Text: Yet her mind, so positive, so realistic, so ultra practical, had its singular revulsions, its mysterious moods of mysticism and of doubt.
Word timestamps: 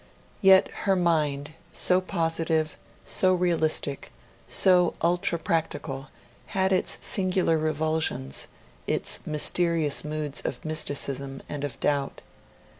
Yet 0.41 0.69
her 0.85 0.95
mind, 0.95 1.51
so 1.71 2.01
positive, 2.01 2.75
so 3.05 3.35
realistic, 3.35 4.11
so 4.47 4.95
ultra 5.03 5.37
practical, 5.37 6.07
had 6.57 6.73
its 6.73 6.97
singular 7.05 7.59
revulsions, 7.59 8.47
its 8.87 9.19
mysterious 9.27 10.03
moods 10.03 10.41
of 10.41 10.65
mysticism 10.65 11.43
and 11.47 11.63
of 11.63 11.79
doubt. 11.79 12.23